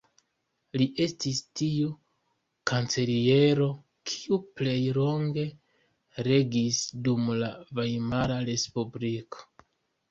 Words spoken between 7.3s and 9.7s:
la Vajmara Respubliko.